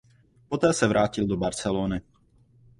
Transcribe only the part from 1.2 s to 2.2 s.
do Barcelony.